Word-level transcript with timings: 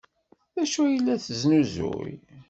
D 0.55 0.57
acu 0.63 0.79
ay 0.83 0.97
la 0.99 1.15
tesnuzuy? 1.25 2.13